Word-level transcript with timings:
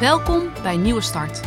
Welkom 0.00 0.50
bij 0.62 0.76
Nieuwe 0.76 1.00
Start, 1.00 1.42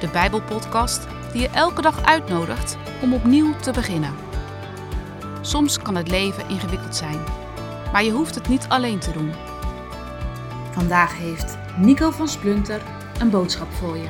de 0.00 0.08
Bijbelpodcast 0.12 1.06
die 1.32 1.40
je 1.40 1.48
elke 1.48 1.82
dag 1.82 2.04
uitnodigt 2.04 2.76
om 3.02 3.14
opnieuw 3.14 3.56
te 3.56 3.72
beginnen. 3.72 4.14
Soms 5.40 5.78
kan 5.78 5.96
het 5.96 6.10
leven 6.10 6.48
ingewikkeld 6.48 6.96
zijn, 6.96 7.24
maar 7.92 8.04
je 8.04 8.10
hoeft 8.10 8.34
het 8.34 8.48
niet 8.48 8.66
alleen 8.68 8.98
te 8.98 9.12
doen. 9.12 9.32
Vandaag 10.72 11.18
heeft 11.18 11.58
Nico 11.78 12.10
van 12.10 12.28
Splunter 12.28 12.82
een 13.18 13.30
boodschap 13.30 13.70
voor 13.70 13.96
je. 13.96 14.08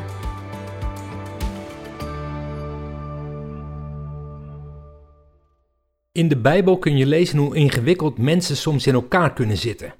In 6.12 6.28
de 6.28 6.36
Bijbel 6.36 6.78
kun 6.78 6.96
je 6.96 7.06
lezen 7.06 7.38
hoe 7.38 7.56
ingewikkeld 7.56 8.18
mensen 8.18 8.56
soms 8.56 8.86
in 8.86 8.94
elkaar 8.94 9.32
kunnen 9.32 9.56
zitten. 9.56 9.94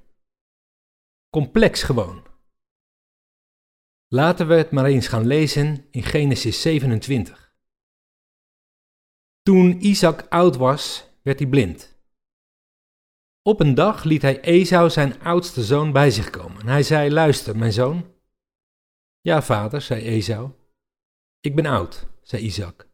Complex 1.30 1.82
gewoon. 1.82 2.30
Laten 4.12 4.48
we 4.48 4.55
het 4.55 4.70
maar 4.70 4.84
eens 4.84 5.06
gaan 5.06 5.27
lezen 5.27 5.87
in 5.91 6.02
Genesis 6.02 6.60
27. 6.60 7.55
Toen 9.42 9.84
Isaac 9.84 10.27
oud 10.28 10.56
was, 10.56 11.09
werd 11.23 11.38
hij 11.38 11.48
blind. 11.48 11.98
Op 13.42 13.60
een 13.60 13.74
dag 13.74 14.04
liet 14.04 14.23
hij 14.23 14.41
Esau 14.41 14.91
zijn 14.91 15.20
oudste 15.23 15.62
zoon 15.62 15.92
bij 15.92 16.10
zich 16.10 16.30
komen. 16.30 16.66
Hij 16.66 16.82
zei: 16.82 17.10
Luister, 17.10 17.56
mijn 17.56 17.73
zoon. 17.73 18.15
Ja, 19.20 19.42
vader, 19.42 19.80
zei 19.80 20.02
Esau. 20.04 20.51
Ik 21.40 21.54
ben 21.54 21.66
oud, 21.66 22.06
zei 22.23 22.42
Isaac. 22.42 22.88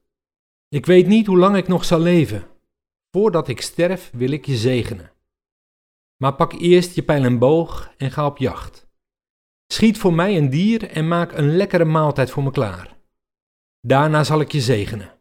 Ik 0.68 0.86
weet 0.86 1.06
niet 1.06 1.26
hoe 1.26 1.38
lang 1.38 1.56
ik 1.56 1.68
nog 1.68 1.84
zal 1.84 2.00
leven. 2.00 2.46
Voordat 3.10 3.48
ik 3.48 3.60
sterf 3.60 4.10
wil 4.12 4.30
ik 4.30 4.46
je 4.46 4.56
zegenen. 4.56 5.12
Maar 6.16 6.34
pak 6.34 6.52
eerst 6.52 6.94
je 6.94 7.02
pijl 7.02 7.24
en 7.24 7.38
boog 7.38 7.94
en 7.96 8.10
ga 8.10 8.26
op 8.26 8.38
jacht. 8.38 8.85
Schiet 9.66 9.98
voor 9.98 10.14
mij 10.14 10.36
een 10.36 10.50
dier 10.50 10.90
en 10.90 11.08
maak 11.08 11.32
een 11.32 11.56
lekkere 11.56 11.84
maaltijd 11.84 12.30
voor 12.30 12.42
me 12.42 12.50
klaar. 12.50 12.96
Daarna 13.80 14.24
zal 14.24 14.40
ik 14.40 14.52
je 14.52 14.60
zegenen. 14.60 15.14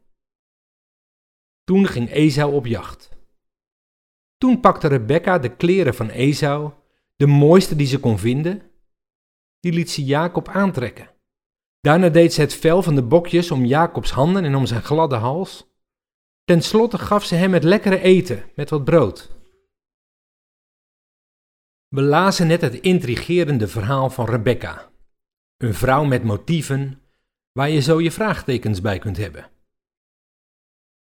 Toen 1.63 1.87
ging 1.87 2.09
Esau 2.09 2.53
op 2.53 2.65
jacht. 2.65 3.09
Toen 4.37 4.59
pakte 4.59 4.87
Rebecca 4.87 5.39
de 5.39 5.55
kleren 5.55 5.95
van 5.95 6.09
Esau, 6.09 6.71
de 7.15 7.27
mooiste 7.27 7.75
die 7.75 7.87
ze 7.87 7.99
kon 7.99 8.19
vinden. 8.19 8.61
Die 9.59 9.73
liet 9.73 9.91
ze 9.91 10.03
Jacob 10.03 10.47
aantrekken. 10.47 11.09
Daarna 11.79 12.09
deed 12.09 12.33
ze 12.33 12.41
het 12.41 12.53
vel 12.53 12.81
van 12.83 12.95
de 12.95 13.03
bokjes 13.03 13.51
om 13.51 13.65
Jacobs 13.65 14.11
handen 14.11 14.43
en 14.43 14.55
om 14.55 14.65
zijn 14.65 14.81
gladde 14.81 15.15
hals. 15.15 15.73
Ten 16.43 16.61
slotte 16.61 16.97
gaf 16.97 17.23
ze 17.23 17.35
hem 17.35 17.53
het 17.53 17.63
lekkere 17.63 17.99
eten 17.99 18.51
met 18.55 18.69
wat 18.69 18.83
brood. 18.83 19.34
We 21.87 22.01
lazen 22.01 22.47
net 22.47 22.61
het 22.61 22.73
intrigerende 22.73 23.67
verhaal 23.67 24.09
van 24.09 24.25
Rebecca, 24.25 24.91
een 25.57 25.73
vrouw 25.73 26.03
met 26.03 26.23
motieven 26.23 27.01
waar 27.51 27.69
je 27.69 27.79
zo 27.79 28.01
je 28.01 28.11
vraagtekens 28.11 28.81
bij 28.81 28.99
kunt 28.99 29.17
hebben. 29.17 29.49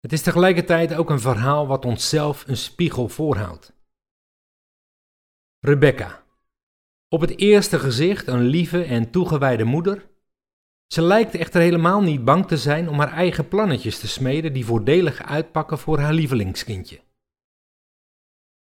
Het 0.01 0.13
is 0.13 0.23
tegelijkertijd 0.23 0.95
ook 0.95 1.11
een 1.11 1.21
verhaal 1.21 1.67
wat 1.67 1.85
onszelf 1.85 2.45
een 2.47 2.57
spiegel 2.57 3.09
voorhoudt. 3.09 3.73
Rebecca, 5.61 6.25
op 7.09 7.21
het 7.21 7.39
eerste 7.39 7.79
gezicht 7.79 8.27
een 8.27 8.43
lieve 8.43 8.85
en 8.85 9.11
toegewijde 9.11 9.65
moeder. 9.65 10.09
Ze 10.87 11.03
lijkt 11.03 11.35
echter 11.35 11.61
helemaal 11.61 12.01
niet 12.01 12.25
bang 12.25 12.47
te 12.47 12.57
zijn 12.57 12.89
om 12.89 12.99
haar 12.99 13.13
eigen 13.13 13.49
plannetjes 13.49 13.99
te 13.99 14.09
smeden 14.09 14.53
die 14.53 14.65
voordelig 14.65 15.23
uitpakken 15.23 15.79
voor 15.79 15.99
haar 15.99 16.13
lievelingskindje. 16.13 17.01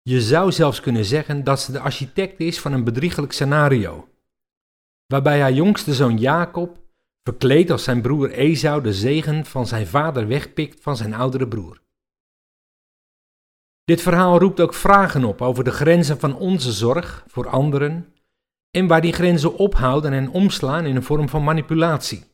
Je 0.06 0.20
zou 0.20 0.52
zelfs 0.52 0.80
kunnen 0.80 1.04
zeggen 1.04 1.44
dat 1.44 1.60
ze 1.60 1.72
de 1.72 1.80
architect 1.80 2.40
is 2.40 2.60
van 2.60 2.72
een 2.72 2.84
bedriegelijk 2.84 3.32
scenario, 3.32 4.08
waarbij 5.06 5.40
haar 5.40 5.52
jongste 5.52 5.94
zoon 5.94 6.18
Jacob, 6.18 6.78
verkleed 7.22 7.70
als 7.70 7.84
zijn 7.84 8.02
broer 8.02 8.30
Esau, 8.30 8.82
de 8.82 8.92
zegen 8.92 9.44
van 9.44 9.66
zijn 9.66 9.86
vader 9.86 10.26
wegpikt 10.26 10.82
van 10.82 10.96
zijn 10.96 11.14
oudere 11.14 11.48
broer. 11.48 11.82
Dit 13.84 14.02
verhaal 14.02 14.38
roept 14.38 14.60
ook 14.60 14.74
vragen 14.74 15.24
op 15.24 15.42
over 15.42 15.64
de 15.64 15.70
grenzen 15.70 16.20
van 16.20 16.36
onze 16.36 16.72
zorg 16.72 17.24
voor 17.26 17.48
anderen 17.48 18.14
en 18.70 18.86
waar 18.86 19.00
die 19.00 19.12
grenzen 19.12 19.56
ophouden 19.56 20.12
en 20.12 20.30
omslaan 20.30 20.84
in 20.84 20.96
een 20.96 21.02
vorm 21.02 21.28
van 21.28 21.44
manipulatie. 21.44 22.24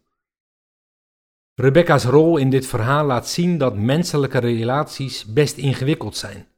Rebecca's 1.54 2.04
rol 2.04 2.36
in 2.36 2.50
dit 2.50 2.66
verhaal 2.66 3.06
laat 3.06 3.28
zien 3.28 3.58
dat 3.58 3.76
menselijke 3.76 4.38
relaties 4.38 5.24
best 5.24 5.56
ingewikkeld 5.56 6.16
zijn. 6.16 6.49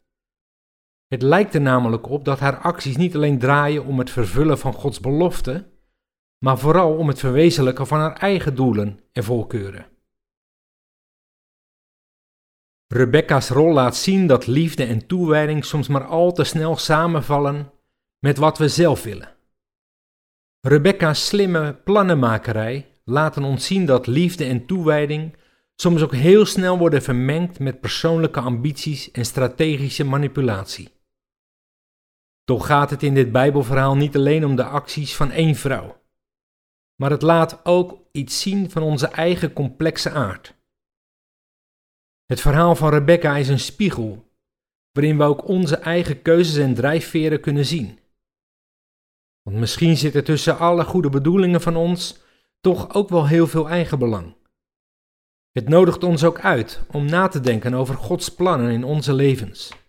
Het 1.12 1.22
lijkt 1.22 1.54
er 1.54 1.60
namelijk 1.60 2.08
op 2.08 2.24
dat 2.24 2.38
haar 2.38 2.56
acties 2.56 2.96
niet 2.96 3.14
alleen 3.14 3.38
draaien 3.38 3.84
om 3.84 3.98
het 3.98 4.10
vervullen 4.10 4.58
van 4.58 4.72
Gods 4.72 5.00
belofte, 5.00 5.70
maar 6.38 6.58
vooral 6.58 6.96
om 6.96 7.08
het 7.08 7.18
verwezenlijken 7.18 7.86
van 7.86 7.98
haar 7.98 8.16
eigen 8.16 8.54
doelen 8.54 9.00
en 9.12 9.24
voorkeuren. 9.24 9.86
Rebecca's 12.86 13.48
rol 13.48 13.72
laat 13.72 13.96
zien 13.96 14.26
dat 14.26 14.46
liefde 14.46 14.84
en 14.84 15.06
toewijding 15.06 15.64
soms 15.64 15.88
maar 15.88 16.04
al 16.04 16.32
te 16.32 16.44
snel 16.44 16.76
samenvallen 16.76 17.72
met 18.18 18.38
wat 18.38 18.58
we 18.58 18.68
zelf 18.68 19.02
willen. 19.02 19.34
Rebecca's 20.60 21.26
slimme 21.26 21.74
plannenmakerij 21.84 22.86
laten 23.04 23.44
ons 23.44 23.66
zien 23.66 23.86
dat 23.86 24.06
liefde 24.06 24.44
en 24.44 24.66
toewijding 24.66 25.36
soms 25.74 26.02
ook 26.02 26.14
heel 26.14 26.46
snel 26.46 26.78
worden 26.78 27.02
vermengd 27.02 27.58
met 27.58 27.80
persoonlijke 27.80 28.40
ambities 28.40 29.10
en 29.10 29.24
strategische 29.24 30.04
manipulatie. 30.04 31.00
Toch 32.52 32.66
gaat 32.66 32.90
het 32.90 33.02
in 33.02 33.14
dit 33.14 33.32
Bijbelverhaal 33.32 33.96
niet 33.96 34.16
alleen 34.16 34.44
om 34.44 34.56
de 34.56 34.64
acties 34.64 35.16
van 35.16 35.30
één 35.30 35.54
vrouw, 35.54 36.02
maar 36.96 37.10
het 37.10 37.22
laat 37.22 37.64
ook 37.64 37.98
iets 38.10 38.40
zien 38.40 38.70
van 38.70 38.82
onze 38.82 39.06
eigen 39.06 39.52
complexe 39.52 40.10
aard. 40.10 40.54
Het 42.26 42.40
verhaal 42.40 42.74
van 42.74 42.90
Rebecca 42.90 43.36
is 43.36 43.48
een 43.48 43.58
spiegel 43.58 44.32
waarin 44.90 45.18
we 45.18 45.24
ook 45.24 45.48
onze 45.48 45.76
eigen 45.76 46.22
keuzes 46.22 46.56
en 46.56 46.74
drijfveren 46.74 47.40
kunnen 47.40 47.66
zien. 47.66 47.98
Want 49.42 49.56
misschien 49.56 49.96
zit 49.96 50.14
er 50.14 50.24
tussen 50.24 50.58
alle 50.58 50.84
goede 50.84 51.10
bedoelingen 51.10 51.60
van 51.60 51.76
ons 51.76 52.18
toch 52.60 52.94
ook 52.94 53.08
wel 53.08 53.26
heel 53.26 53.46
veel 53.46 53.68
eigenbelang. 53.68 54.34
Het 55.52 55.68
nodigt 55.68 56.04
ons 56.04 56.24
ook 56.24 56.40
uit 56.40 56.82
om 56.90 57.04
na 57.04 57.28
te 57.28 57.40
denken 57.40 57.74
over 57.74 57.94
Gods 57.94 58.34
plannen 58.34 58.70
in 58.70 58.84
onze 58.84 59.12
levens. 59.12 59.81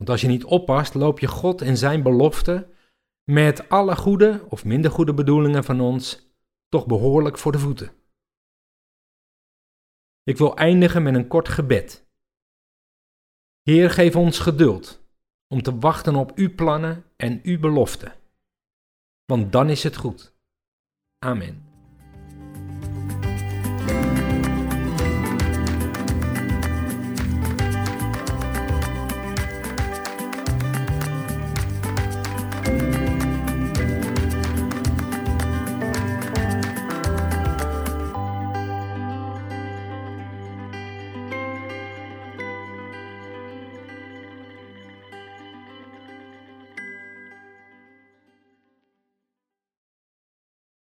Want 0.00 0.12
als 0.12 0.20
je 0.20 0.28
niet 0.28 0.44
oppast, 0.44 0.94
loop 0.94 1.18
je 1.18 1.26
God 1.26 1.62
en 1.62 1.76
zijn 1.76 2.02
belofte 2.02 2.68
met 3.24 3.68
alle 3.68 3.96
goede 3.96 4.44
of 4.48 4.64
minder 4.64 4.90
goede 4.90 5.14
bedoelingen 5.14 5.64
van 5.64 5.80
ons 5.80 6.32
toch 6.68 6.86
behoorlijk 6.86 7.38
voor 7.38 7.52
de 7.52 7.58
voeten. 7.58 7.92
Ik 10.22 10.36
wil 10.36 10.56
eindigen 10.56 11.02
met 11.02 11.14
een 11.14 11.28
kort 11.28 11.48
gebed. 11.48 12.06
Heer, 13.62 13.90
geef 13.90 14.16
ons 14.16 14.38
geduld 14.38 15.02
om 15.48 15.62
te 15.62 15.78
wachten 15.78 16.14
op 16.14 16.32
uw 16.34 16.54
plannen 16.54 17.04
en 17.16 17.40
uw 17.42 17.58
beloften. 17.58 18.14
Want 19.24 19.52
dan 19.52 19.70
is 19.70 19.82
het 19.82 19.96
goed. 19.96 20.34
Amen. 21.18 21.69